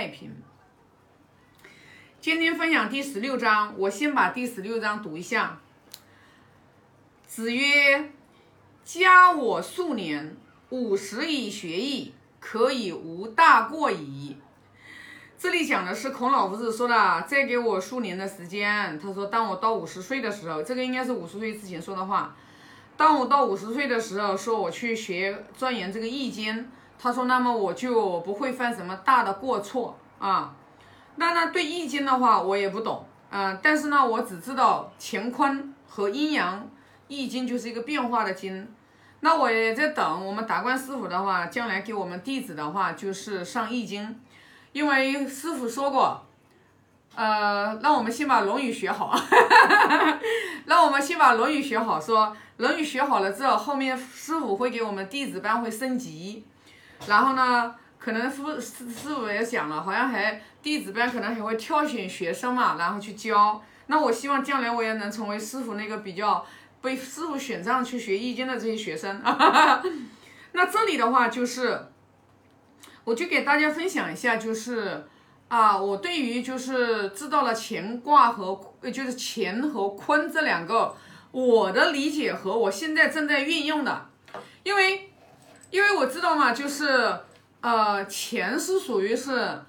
[0.00, 0.34] 太平。
[2.22, 5.60] 今天分享第十六章，我先把第十六章读一下。
[7.26, 8.10] 子曰
[8.82, 10.34] ：“加我数年，
[10.70, 14.38] 五十以学艺，可以无大过矣。”
[15.38, 18.98] 这里讲的是孔老夫子说的，再给我数年的时间。
[18.98, 22.34] 他说，当我到五十岁的时候，这个应该是五十岁之前说的话。
[22.96, 26.66] 当我到五十岁的时候，说我去学钻研这个易经。
[27.02, 30.54] 他说，那么我就不会犯什么大的过错啊。
[31.16, 36.68] 那那对易经的话，我也不懂，嗯，但是呢，我只知道乾坤和阴阳，
[37.08, 38.68] 易经就是一个变化的经。
[39.20, 44.20] 那我也在等我们达观师傅的话，将来给我们弟子的话，就是上易经。
[44.72, 46.22] 因为师傅说过，
[47.14, 49.14] 呃，让我们先把《论语》学好，
[50.66, 52.00] 让我们先把《论语》学好。
[52.00, 52.26] 说
[52.58, 56.44] 《论语》学好了之后，后面师傅会给我们弟子班会升级。
[57.06, 63.62] 然后呢，可能师师师傅也讲了，好像还弟子班可能还会挑选学生嘛，然后去教。
[63.86, 66.44] 那我希望将来我也能成为师傅那个比较
[66.80, 69.20] 被师傅选上去学易经的这些学生。
[70.52, 71.86] 那这里的话就是。
[73.02, 75.04] 我就给大家分享一下，就是
[75.48, 80.94] 啊，我对于就是知道了乾卦和就是乾和坤这两个，
[81.32, 84.06] 我的理解和我现在正在运用的，
[84.62, 85.09] 因为
[85.70, 87.20] 因为我知道嘛，就是
[87.60, 89.62] 呃，钱是属于是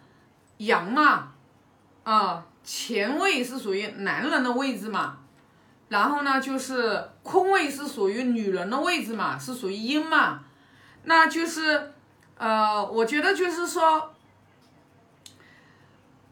[0.58, 1.34] 阳嘛，
[2.04, 5.18] 啊，乾位是属于男人的位置嘛，
[5.90, 10.44] 然后呢，就是坤位是属于女人的位置嘛，是属于阴嘛，
[11.04, 11.92] 那就是。
[12.44, 14.16] 呃，我觉得就是说，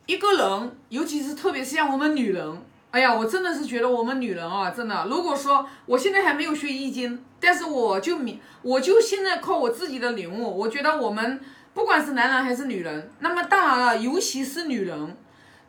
[0.08, 11.40] 一个人，尤其是特别是像我们女人，哎呀，我真的是觉得我们女人啊，真的，如果说我现在还没有学易经，但是我就明，我就现在靠我自己的领悟，我觉得我们
[11.74, 15.18] 不管是男人还是女人，那么当然了，尤其是女人，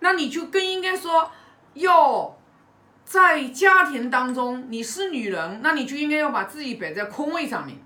[0.00, 1.30] 那你就更应该说，
[1.74, 2.38] 要
[3.04, 7.76] 在家庭当中，你是女人，那你就应该要把自己摆在空位上面，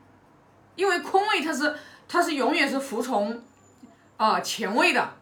[0.77, 1.75] 因为空位它是。
[2.07, 3.43] 它是永远是服从，
[4.19, 5.15] 啊前卫的，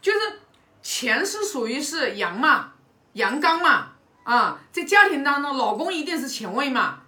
[0.00, 0.18] 就是
[0.80, 2.73] 钱是属于是阳嘛，
[3.14, 3.88] 阳刚嘛，
[4.22, 7.00] 啊，在家庭当中，老公一定是前卫嘛，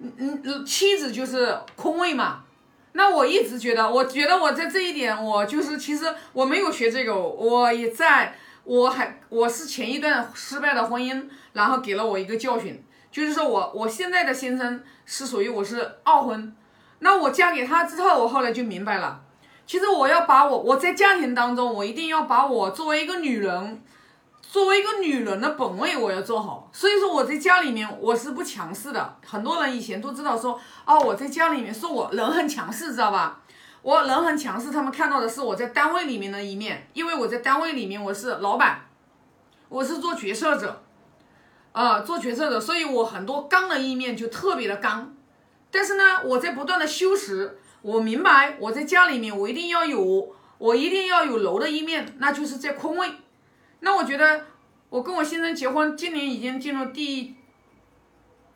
[0.00, 2.42] 嗯嗯，妻子就是空位嘛。
[2.92, 8.34] 那我一直觉得，我觉得我在这一点，我就是其实我没有学这个，我也在，
[8.64, 16.56] 我还我是前一段失败的婚姻，然后给了我一个教训，就是说我我现在的先生是属于我是二婚。
[17.00, 19.20] 那我嫁给他之后，我后来就明白了，
[19.66, 23.82] 其实我要把我我在家庭当中，我一定要把我作为一个女人，
[24.48, 26.68] 作为一个女人的本位我要做好。
[26.72, 29.16] 所以说我在家里面我是不强势的。
[29.26, 33.40] 很多人以前都知道说，哦，我在家里面说我人很强势，知道吧？
[33.82, 38.80] 我人很强势，他们看到的是我在单位里面的一面，因为我在单位里面我是老板，
[39.68, 40.82] 我是做决策者，
[41.72, 45.14] 啊，做决策者，所以我很多刚的一面就特别的刚。
[45.70, 53.08] 但是呢，我在不断的修持，我明白我在家里面，我一定要有，我一定要有柔的一面，那就是在空位。
[53.86, 54.44] 那我觉得，
[54.90, 57.36] 我跟我先生结婚，今年已经进入第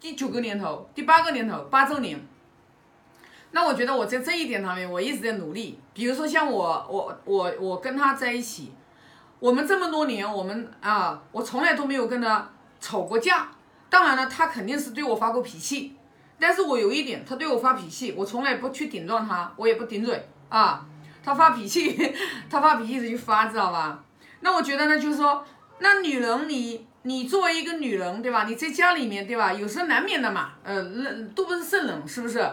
[0.00, 2.20] 第九个年头，第八个年头，八周年。
[3.52, 5.78] 那我觉得我在这一点上面，我一直在努力。
[5.94, 8.72] 比如说像我，我，我，我跟他在一起，
[9.38, 13.50] 我们这么多年，我们啊，我从来都没有跟他吵过架。
[13.88, 15.94] 当然了，他肯定是对我发过脾气。
[16.40, 20.84] 但是我有一点，他对我发脾气，我从来不去顶撞他，我也不顶嘴啊。
[21.22, 21.96] 他发脾气，
[22.50, 24.02] 他发脾气就发，知道吧？
[24.40, 25.44] 那我觉得呢，就是说，
[25.78, 28.44] 那女人，你你作为一个女人，对吧？
[28.48, 29.52] 你在家里面，对吧？
[29.52, 32.46] 有时候难免的嘛，呃，那都不是圣人，是不是？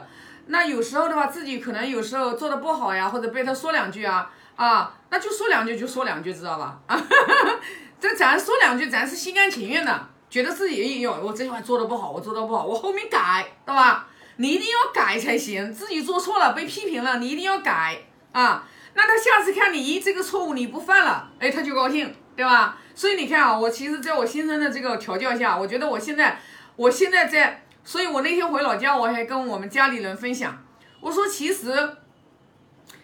[0.47, 6.79] 那有时候的话，自己可能有时候做的不好呀，或者被他说两句啊，啊，那就说两句就说两句，知道吧？
[6.87, 7.01] 啊，
[7.99, 10.07] 这咱说两句，咱是心甘情愿的。
[10.29, 14.07] 觉得自己也有我这块做的不好，我做的不好，我后面改，对吧？
[14.35, 15.73] 你一定要改才行。
[15.73, 17.97] 自己做错了被批评了，你一定要改
[18.33, 18.67] 啊。
[18.97, 22.75] 那他下次看你，一，这个错误你不犯了，哎，他就高兴，对吧？
[22.95, 26.41] 所以你看啊，我其实在我先生的这个调教下，我觉得我现在，
[26.75, 30.65] 我现在在，所以我那天回老家，我还跟我们家里人分享，
[30.99, 31.97] 我说其实，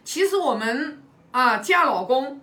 [0.04, 1.02] 其实我们
[1.32, 2.42] 啊嫁老公。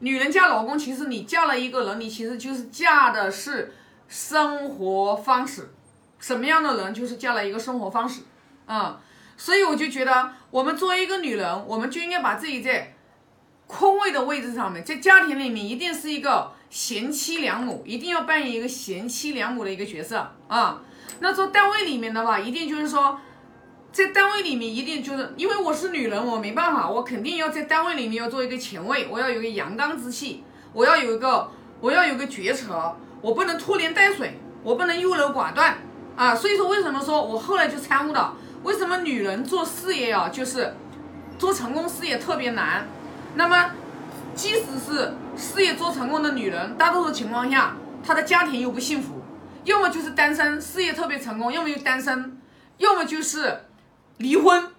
[0.00, 3.72] 女人嫁老公，其实你嫁了一个人，你其实就是嫁的是
[4.06, 5.72] 生活方式。
[6.18, 8.20] 什么样的人，就是嫁了一个生活方式。
[8.66, 8.98] 嗯，
[9.36, 12.94] 所以我就觉得，我们作为一个女人，我们就应该把自己在
[13.66, 20.80] 空位的位置上面，在家庭里面一定是一个贤妻良母，一定要扮演一个贤妻良母的一个角色啊。
[21.18, 23.18] 那做单位里面的话，一定就是说，
[23.90, 35.76] 在单位里面一定就是因为我是女人，我没办法，我肯定要在单位里面要做一个前卫，我要有一个阳刚之气，我要有一个我要有个决策，我不能拖泥带水，我不能优柔寡断
[36.14, 36.32] 啊。
[36.32, 40.74] 所以说，为什么说我后来就参悟到，为什么女人做事业啊，就是
[41.38, 42.86] 做成功事业特别难？
[43.34, 43.70] 那么，
[44.34, 49.22] 即使是事业做成功的女人，大多数情况下，她的家庭又不幸福。
[49.64, 52.40] 要么就是单身，事业特别成功；要么就单身，
[52.78, 53.64] 要么就是
[54.16, 54.70] 离婚，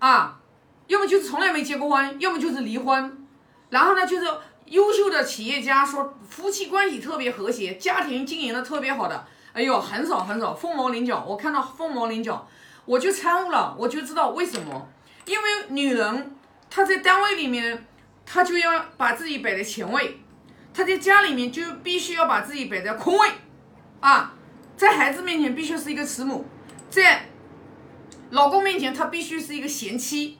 [0.00, 0.40] 啊，
[0.88, 3.26] 要么就是从来没结过婚，要么就是离婚。
[3.70, 4.26] 然后呢，就是
[4.66, 11.24] 优秀的企业家说夫妻关系特别和谐，家庭经营的特别好的，哎呦，很少很少，凤毛麟角。
[11.26, 12.46] 我看到凤毛麟角，
[12.86, 14.88] 我就参悟了，我就知道为什么，
[15.24, 16.36] 因为女人
[16.68, 17.86] 她在单位里面，
[18.26, 20.20] 她就要把自己摆在前位，
[20.72, 23.28] 她在家里面就必须要把自己摆在空位。
[24.00, 24.34] 啊，
[24.76, 26.44] 在孩子面前必须是一个慈母，
[26.90, 27.30] 在
[28.30, 30.38] 老公面前她必须是一个贤妻，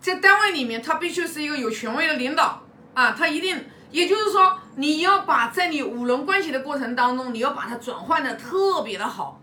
[0.00, 2.62] 在单位里面她必须是一个有权威的领导
[2.94, 9.37] 啊，她一定，也就是说你要把在你五伦关系的过程当中，你要把它转换的特别的好。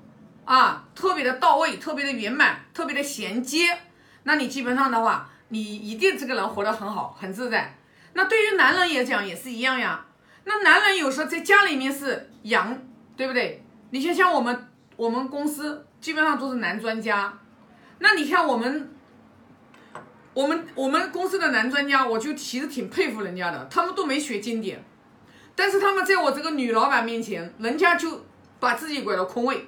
[0.45, 3.77] 啊，特别的到位，特别的圆满，特别的衔接，
[4.23, 7.77] 那你基本上的话，你一定这个人活得很好，很自在。
[8.13, 10.05] 那对于男人也讲也是一样呀，
[10.45, 12.77] 那男人有时候在家里面是阳。
[13.17, 13.63] 对不对？
[13.91, 17.31] 你像像我们我们公司基本上都是男专家，
[17.99, 18.93] 那你看我们
[20.33, 24.83] 我们我们公司的男专家，我就其实挺佩服人家的，他们都没学经典，
[25.55, 28.25] 但是他们在我这个女老板面前，人家就
[28.59, 29.65] 把自己拐到空位，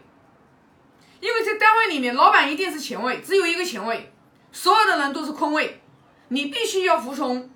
[1.19, 4.13] 因为在单位里面，老板一定是前位，只有一个前位，
[4.51, 5.81] 所有的人都是空位，
[6.29, 7.49] 你必须要服从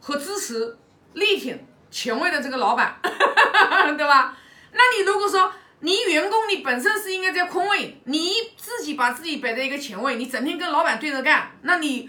[0.00, 0.76] 和支持
[1.14, 4.36] 力挺前位的这个老板， 对吧？
[4.72, 12.08] 那你如果说你员工你本身是应该在空位，你自己把自己摆在一个前位，你整天跟老板对着干，那你，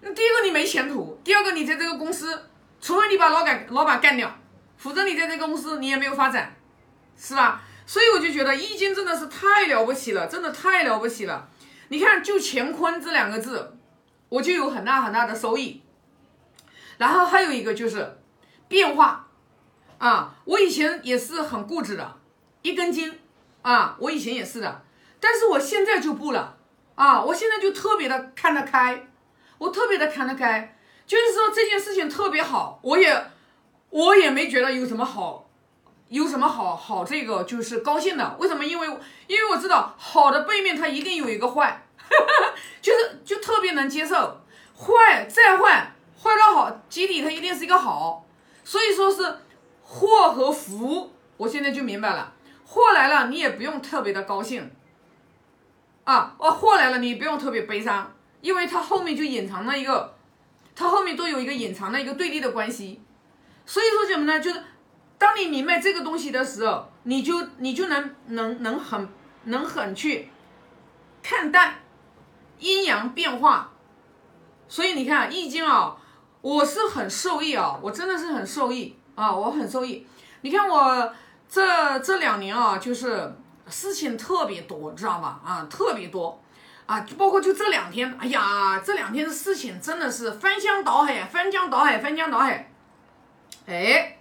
[0.00, 4.34] 那第一个你没前途，第二个你在这个公司，除非你把老板老板干掉，
[4.76, 6.56] 否则你在这个公司你也没有发展，
[7.16, 7.62] 是吧？
[7.88, 11.48] 所以我就觉得易经真的是太了不起了，真的太了不起了。
[11.88, 13.78] 你看就乾坤这两个字，
[14.28, 15.82] 我就有很大很大的收益。
[16.98, 18.18] 然后还有一个就是
[18.68, 19.24] 变化。
[19.96, 22.18] 啊，我以前也是很固执的，
[22.62, 23.18] 一根筋
[23.62, 24.82] 啊，我以前也是的，
[25.18, 26.56] 但是我现在就不了
[26.94, 29.08] 啊，我现在就特别的看得开，
[29.58, 33.30] 我特别的看得开，就是说这件事情特别好，我也
[33.90, 35.47] 我也没觉得有什么好，
[36.08, 38.64] 有什么好好这个就是高兴的，为什么？
[38.64, 38.86] 因为
[39.26, 41.86] 因为我知道好的背面它一定有一个坏，
[42.80, 44.40] 就是就特别能接受，
[44.76, 48.24] 坏再坏，坏到好基底它一定是一个好，
[48.64, 49.38] 所以说是。
[49.90, 52.34] 祸和福，我现在就明白了。
[52.66, 54.70] 祸来了，你也不用特别的高兴，
[56.04, 60.14] 啊，哦，祸来了，你不用特别悲伤，因为它后面就隐藏了一个，
[60.76, 63.00] 它后面都有一个隐藏的一个对立的关系。
[63.64, 64.38] 所以说什么呢？
[64.38, 64.62] 就是
[65.18, 69.08] 当你明白这个东西的时候，你就你就能能能很
[69.44, 70.30] 能很去
[71.22, 71.74] 看淡
[72.58, 73.72] 阴阳变化。
[74.68, 75.96] 所以你看《易经》啊，
[76.40, 78.94] 我是很受益啊，我真的是很受益。
[79.14, 80.06] 啊，我很受益。
[80.42, 81.12] 你看我
[81.48, 83.34] 这这两年啊，就是
[83.68, 85.40] 事情特别多，知道吧？
[85.44, 86.40] 啊，特别多
[86.86, 92.70] 啊，包括就这两天，哎呀，这两天的事情真的是翻江倒海，翻江倒海，翻江倒海。
[93.66, 94.17] 哎，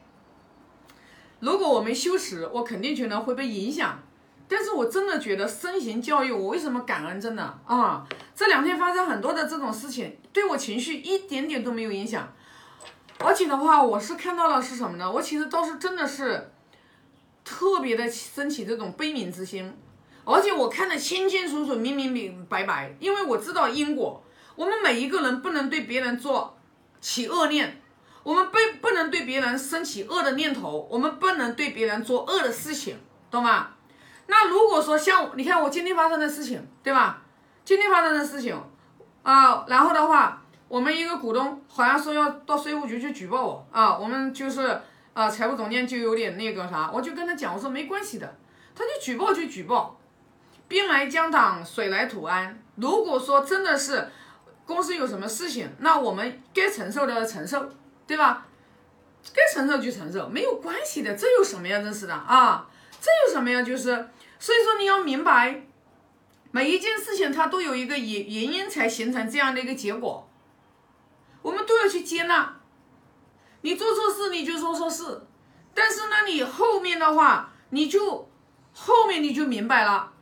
[1.40, 4.00] 如果我没修持，我肯定觉得会被影响。
[4.50, 7.20] 但是我真的觉得身形教育，我为什么感恩？
[7.20, 12.32] 真的啊，这两天发生很多的这种事情，对我情绪一点点都没有影响。
[13.20, 15.12] 而且的话，我是看到了是什么呢？
[15.12, 16.52] 我其实倒是真的是
[17.44, 19.74] 特别的升起这种悲悯之心，
[20.24, 24.24] 而且我看得清清楚楚、明明明白白，因为我知道因果。
[24.56, 26.58] 我们每一个人不能对别人做
[27.02, 27.82] 起恶念，
[28.28, 32.98] 我们不不能对别人生起恶的念头，我们不能对别人做恶的事情，
[33.32, 33.70] 懂吗？
[34.26, 37.22] 那如果说像你看我今天发生的事情，对吧？
[37.64, 38.62] 今天发生的事情
[39.24, 40.44] 啊，然后的话。
[40.70, 44.78] 我们一个股东好像说要到税务局去举报我啊，我们就是
[45.14, 48.36] 啊，财务总监就有点那个啥，我就跟他讲，我说没关系的，
[48.76, 49.98] 他就举报就举报，
[50.68, 52.62] 兵来将挡，水来土安。
[52.76, 54.10] 如果说真的是
[54.66, 57.70] 公司有什么事情，那我们该承受的承受，
[58.08, 58.48] 对吧？
[59.34, 61.82] 该承受就承受，没有关系的，这有什么呀？
[61.82, 62.66] 真是的啊，
[63.02, 63.62] 这有什么呀？
[63.62, 64.10] 就是
[64.40, 65.66] 所以说你要明白，
[66.52, 70.30] 每一件事情它都有一个原原因才形成这样的一个结果。
[71.42, 72.56] 我们都要去接纳，
[73.62, 75.26] 你做错事你就说错事，
[75.74, 78.30] 但是呢，你后面的话你就
[78.74, 80.14] 后面你就明白了，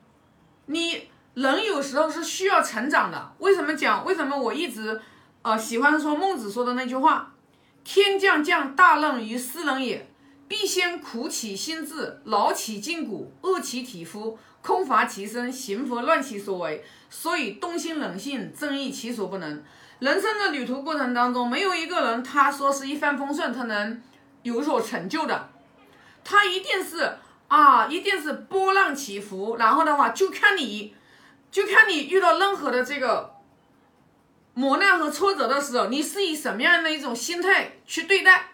[0.65, 3.35] 你人有时候是需要成长的。
[3.37, 4.03] 为什么讲？
[4.03, 4.99] 为什么我一直
[5.43, 7.33] 呃喜欢说孟子说的那句话
[7.85, 10.05] ：“天将降大任于斯人也，
[10.47, 16.83] 必先苦其心志，劳其筋骨，饿其体肤，空乏其身，行拂乱其所为。
[17.09, 19.63] 所以动心忍性，正义其所不能。”
[19.99, 24.01] 人生的旅途过程当中，没有一个人他说是一帆风顺，他能
[24.41, 25.49] 有所成就的，
[26.23, 29.55] 他一定是啊，一定是波浪起伏。
[29.57, 30.93] 然后的话，就看你，
[31.51, 33.34] 就看你遇到任何的这个
[34.55, 38.49] 磨难和挫折的时候，你是以什么样的一种心态去对待？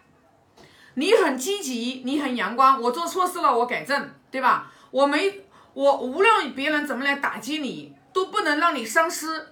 [0.96, 2.81] 你很积极，你很阳光。
[2.81, 4.70] 我做错事了，我改正，对吧？
[4.91, 9.48] 我没，我无论别人怎么来打击你，都不能让你丧失。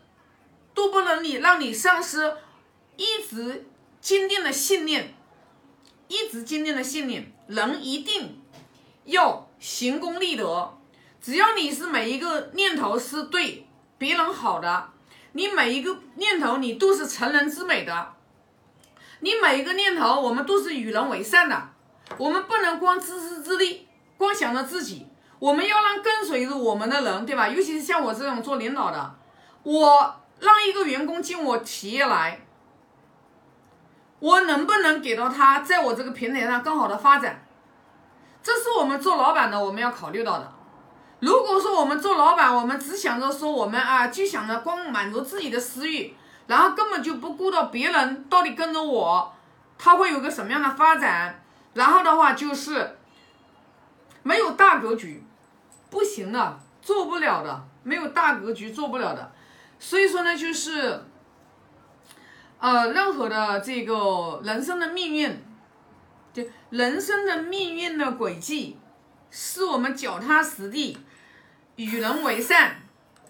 [0.71, 2.37] 都不能你让你丧失
[2.95, 3.67] 一直
[3.99, 5.13] 坚定的信念，
[6.07, 7.33] 一直坚定的信念。
[7.47, 8.39] 人一定
[9.03, 10.77] 要行功立德，
[11.19, 14.89] 只要你是每一个念头是对别人好的，
[15.31, 18.13] 你每一个念头你都是成人之美的，
[19.19, 21.69] 你每一个念头我们都是与人为善的。
[22.17, 25.07] 我们不能光自私自利，光想着自己，
[25.39, 27.47] 我们要让跟随着我们的人，对吧？
[27.47, 29.15] 尤其是像我这种做领导的，
[29.63, 30.15] 我。
[30.39, 32.39] 让一个员工进我企业来，
[34.19, 37.45] 我能不能给到他在我这个平台上更好的发展？
[38.41, 40.49] 这是我们做老板的我们要考虑到的。
[41.19, 46.13] 如果说我们做老板，我们只想着说我们啊，就想着光满足自己的私欲，
[46.47, 49.33] 然后根本就不顾到别人到底跟着我，
[49.77, 51.43] 他会有个什么样的发展？
[51.73, 52.97] 然后的话就是
[54.23, 55.23] 没有大格局，
[55.89, 59.31] 不行的，做不了的，没有大格局做不了的。
[59.77, 61.03] 所以说呢，就是，
[62.59, 65.43] 呃，任何的这个人生的命运，
[66.33, 68.77] 就人生的命运的轨迹，
[69.29, 70.97] 是我们脚踏实地，
[71.79, 72.75] 与人为善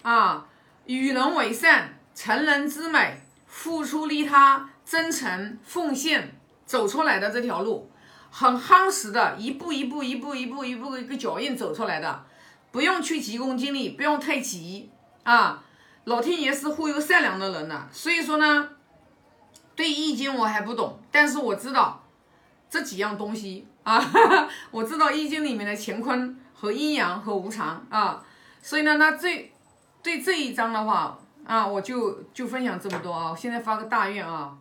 [0.01, 0.47] 啊，
[0.87, 7.91] 与人为善，成人之美，付出利他，真诚奉献走出来的这条路，
[8.31, 12.25] 很夯实的，一步一步，一步一步，一步一个脚印走出来的，
[12.71, 14.89] 不用去急功近利，不用太急
[15.21, 15.63] 啊。
[16.05, 18.69] 老天爷是忽悠善良的人呢，所以说呢，
[19.75, 22.03] 对易经我还不懂，但是我知道
[22.67, 24.03] 这几样东西啊，
[24.71, 28.25] 我知道易经里面的乾坤和阴阳和无常啊，
[28.61, 29.51] 所以呢，那这
[30.03, 34.57] 对这一章的话啊，我就就分享这么多啊，我现在发个大愿啊。